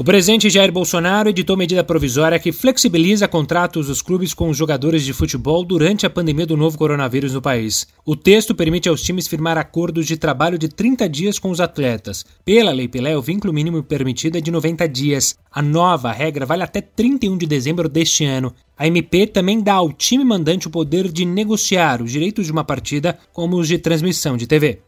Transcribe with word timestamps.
O 0.00 0.02
presidente 0.02 0.48
Jair 0.48 0.72
Bolsonaro 0.72 1.28
editou 1.28 1.58
medida 1.58 1.84
provisória 1.84 2.38
que 2.38 2.52
flexibiliza 2.52 3.28
contratos 3.28 3.88
dos 3.88 4.00
clubes 4.00 4.32
com 4.32 4.48
os 4.48 4.56
jogadores 4.56 5.04
de 5.04 5.12
futebol 5.12 5.62
durante 5.62 6.06
a 6.06 6.10
pandemia 6.10 6.46
do 6.46 6.56
novo 6.56 6.78
coronavírus 6.78 7.34
no 7.34 7.42
país. 7.42 7.86
O 8.02 8.16
texto 8.16 8.54
permite 8.54 8.88
aos 8.88 9.02
times 9.02 9.28
firmar 9.28 9.58
acordos 9.58 10.06
de 10.06 10.16
trabalho 10.16 10.56
de 10.56 10.70
30 10.70 11.06
dias 11.06 11.38
com 11.38 11.50
os 11.50 11.60
atletas. 11.60 12.24
Pela 12.46 12.72
Lei 12.72 12.88
Pelé, 12.88 13.14
o 13.14 13.20
vínculo 13.20 13.52
mínimo 13.52 13.82
permitido 13.82 14.38
é 14.38 14.40
de 14.40 14.50
90 14.50 14.88
dias. 14.88 15.36
A 15.52 15.60
nova 15.60 16.10
regra 16.12 16.46
vale 16.46 16.62
até 16.62 16.80
31 16.80 17.36
de 17.36 17.44
dezembro 17.44 17.86
deste 17.86 18.24
ano. 18.24 18.54
A 18.78 18.86
MP 18.86 19.26
também 19.26 19.60
dá 19.60 19.74
ao 19.74 19.92
time 19.92 20.24
mandante 20.24 20.66
o 20.66 20.70
poder 20.70 21.12
de 21.12 21.26
negociar 21.26 22.00
os 22.00 22.10
direitos 22.10 22.46
de 22.46 22.52
uma 22.52 22.64
partida, 22.64 23.18
como 23.34 23.58
os 23.58 23.68
de 23.68 23.76
transmissão 23.76 24.38
de 24.38 24.46
TV. 24.46 24.80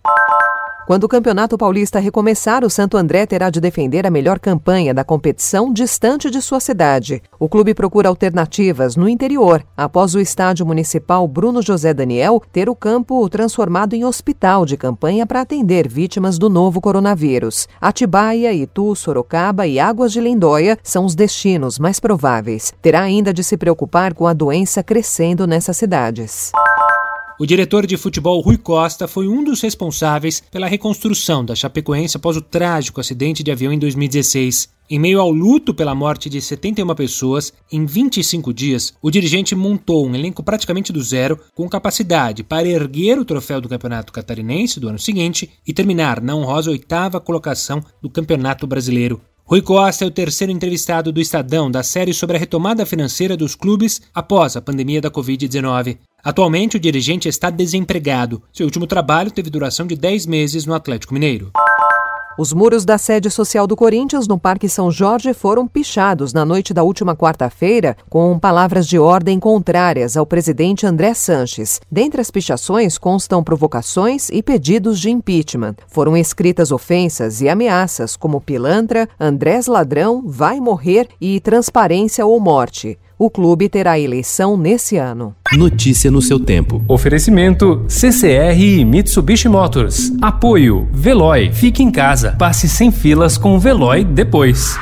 Quando 0.86 1.04
o 1.04 1.08
Campeonato 1.08 1.56
Paulista 1.56 2.00
recomeçar, 2.00 2.64
o 2.64 2.70
Santo 2.70 2.96
André 2.96 3.24
terá 3.24 3.50
de 3.50 3.60
defender 3.60 4.04
a 4.04 4.10
melhor 4.10 4.40
campanha 4.40 4.92
da 4.92 5.04
competição 5.04 5.72
distante 5.72 6.28
de 6.28 6.42
sua 6.42 6.58
cidade. 6.58 7.22
O 7.38 7.48
clube 7.48 7.72
procura 7.72 8.08
alternativas 8.08 8.96
no 8.96 9.08
interior, 9.08 9.64
após 9.76 10.14
o 10.14 10.20
estádio 10.20 10.66
municipal 10.66 11.26
Bruno 11.28 11.62
José 11.62 11.94
Daniel 11.94 12.42
ter 12.52 12.68
o 12.68 12.74
campo 12.74 13.28
transformado 13.28 13.94
em 13.94 14.04
hospital 14.04 14.66
de 14.66 14.76
campanha 14.76 15.24
para 15.24 15.42
atender 15.42 15.88
vítimas 15.88 16.36
do 16.36 16.50
novo 16.50 16.80
coronavírus. 16.80 17.68
Atibaia, 17.80 18.52
Itu, 18.52 18.96
Sorocaba 18.96 19.66
e 19.68 19.78
Águas 19.78 20.12
de 20.12 20.20
Lindóia 20.20 20.76
são 20.82 21.04
os 21.04 21.14
destinos 21.14 21.78
mais 21.78 22.00
prováveis. 22.00 22.74
Terá 22.82 23.02
ainda 23.02 23.32
de 23.32 23.44
se 23.44 23.56
preocupar 23.56 24.14
com 24.14 24.26
a 24.26 24.32
doença 24.32 24.82
crescendo 24.82 25.46
nessas 25.46 25.76
cidades. 25.76 26.50
O 27.42 27.46
diretor 27.46 27.88
de 27.88 27.96
futebol 27.96 28.40
Rui 28.40 28.56
Costa 28.56 29.08
foi 29.08 29.26
um 29.26 29.42
dos 29.42 29.60
responsáveis 29.62 30.40
pela 30.48 30.68
reconstrução 30.68 31.44
da 31.44 31.56
Chapecoense 31.56 32.16
após 32.16 32.36
o 32.36 32.40
trágico 32.40 33.00
acidente 33.00 33.42
de 33.42 33.50
avião 33.50 33.72
em 33.72 33.80
2016. 33.80 34.68
Em 34.88 34.96
meio 34.96 35.20
ao 35.20 35.28
luto 35.28 35.74
pela 35.74 35.92
morte 35.92 36.30
de 36.30 36.40
71 36.40 36.94
pessoas, 36.94 37.52
em 37.72 37.84
25 37.84 38.54
dias, 38.54 38.94
o 39.02 39.10
dirigente 39.10 39.56
montou 39.56 40.06
um 40.06 40.14
elenco 40.14 40.40
praticamente 40.40 40.92
do 40.92 41.02
zero, 41.02 41.36
com 41.52 41.68
capacidade 41.68 42.44
para 42.44 42.68
erguer 42.68 43.18
o 43.18 43.24
troféu 43.24 43.60
do 43.60 43.68
Campeonato 43.68 44.12
Catarinense 44.12 44.78
do 44.78 44.88
ano 44.88 45.00
seguinte 45.00 45.50
e 45.66 45.72
terminar 45.72 46.20
na 46.20 46.36
honrosa 46.36 46.70
oitava 46.70 47.18
colocação 47.18 47.82
do 48.00 48.08
Campeonato 48.08 48.68
Brasileiro. 48.68 49.20
Rui 49.44 49.60
Costa 49.60 50.04
é 50.04 50.06
o 50.06 50.12
terceiro 50.12 50.52
entrevistado 50.52 51.10
do 51.10 51.20
Estadão 51.20 51.68
da 51.68 51.82
série 51.82 52.14
sobre 52.14 52.36
a 52.36 52.38
retomada 52.38 52.86
financeira 52.86 53.36
dos 53.36 53.56
clubes 53.56 54.00
após 54.14 54.56
a 54.56 54.62
pandemia 54.62 55.00
da 55.00 55.10
Covid-19. 55.10 55.98
Atualmente, 56.24 56.76
o 56.76 56.80
dirigente 56.80 57.28
está 57.28 57.50
desempregado. 57.50 58.40
Seu 58.52 58.64
último 58.64 58.86
trabalho 58.86 59.30
teve 59.32 59.50
duração 59.50 59.88
de 59.88 59.96
10 59.96 60.26
meses 60.26 60.64
no 60.64 60.72
Atlético 60.72 61.12
Mineiro. 61.12 61.50
Os 62.38 62.52
muros 62.52 62.84
da 62.84 62.96
sede 62.96 63.28
social 63.28 63.66
do 63.66 63.76
Corinthians 63.76 64.26
no 64.28 64.38
Parque 64.38 64.68
São 64.68 64.90
Jorge 64.90 65.34
foram 65.34 65.66
pichados 65.66 66.32
na 66.32 66.44
noite 66.44 66.72
da 66.72 66.82
última 66.82 67.14
quarta-feira 67.14 67.96
com 68.08 68.38
palavras 68.38 68.86
de 68.86 68.98
ordem 68.98 69.38
contrárias 69.38 70.16
ao 70.16 70.24
presidente 70.24 70.86
André 70.86 71.12
Sanches. 71.12 71.80
Dentre 71.90 72.20
as 72.20 72.30
pichações 72.30 72.96
constam 72.96 73.42
provocações 73.42 74.30
e 74.30 74.42
pedidos 74.42 75.00
de 75.00 75.10
impeachment. 75.10 75.74
Foram 75.88 76.16
escritas 76.16 76.70
ofensas 76.70 77.40
e 77.42 77.48
ameaças 77.48 78.16
como 78.16 78.40
pilantra, 78.40 79.08
Andrés 79.20 79.66
ladrão, 79.66 80.22
vai 80.24 80.58
morrer 80.60 81.08
e 81.20 81.38
transparência 81.40 82.24
ou 82.24 82.40
morte. 82.40 82.96
O 83.22 83.30
clube 83.30 83.68
terá 83.68 83.96
eleição 84.00 84.56
nesse 84.56 84.96
ano. 84.96 85.32
Notícia 85.52 86.10
no 86.10 86.20
seu 86.20 86.40
tempo. 86.40 86.82
Oferecimento 86.88 87.84
CCR 87.86 88.60
e 88.60 88.84
Mitsubishi 88.84 89.48
Motors. 89.48 90.10
Apoio 90.20 90.88
Veloy. 90.92 91.52
Fique 91.52 91.84
em 91.84 91.92
casa. 91.92 92.32
Passe 92.36 92.68
sem 92.68 92.90
filas 92.90 93.38
com 93.38 93.54
o 93.54 93.60
Veloy 93.60 94.02
depois. 94.02 94.76